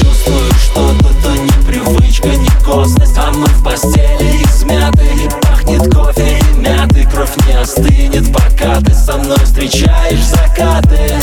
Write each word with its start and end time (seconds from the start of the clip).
чувствую 0.00 0.50
что-то, 0.52 1.08
то 1.22 1.32
не 1.36 1.50
привычка, 1.66 2.28
не 2.28 2.48
косность 2.64 3.16
А 3.16 3.30
мы 3.32 3.46
в 3.46 3.64
постели 3.64 4.42
измяты. 4.44 5.04
И 5.04 5.28
пахнет 5.42 5.94
кофе 5.94 6.38
и 6.38 6.56
мяты 6.58 7.06
Кровь 7.10 7.36
не 7.46 7.54
остынет, 7.54 8.32
пока 8.32 8.80
ты 8.80 8.94
со 8.94 9.16
мной 9.16 9.38
встречаешь 9.44 10.24
закаты. 10.24 11.19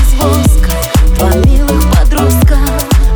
из 0.00 0.14
воска 0.14 0.72
Два 1.16 1.30
милых 1.44 1.82
подростка 1.90 2.58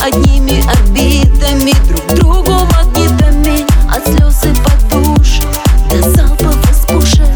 Одними 0.00 0.62
обидами 0.70 1.72
Друг 1.88 2.06
другу 2.14 2.52
магнитами 2.72 3.64
От 3.90 4.04
слез 4.06 4.44
и 4.44 4.52
подуш 4.90 5.40
До 5.90 5.96
залпов 6.10 6.70
из 6.70 6.78
пушек 6.86 7.32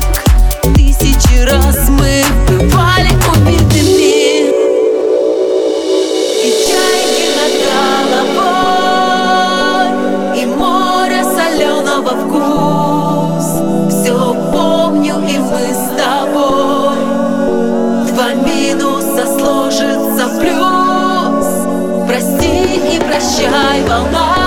Тысячи 0.75 1.41
раз 1.44 1.88
мы 1.88 2.25
Бывали 2.48 3.10
убитыми 3.32 4.50
И 6.44 6.48
чайки 6.66 7.26
над 7.36 7.53
головой 8.19 8.78
И 10.36 10.47
море 10.47 11.22
соленого 11.25 12.12
в 12.15 12.28
chỉ 23.38 23.47
hai 23.47 23.82
vào 23.82 24.06
nói 24.12 24.38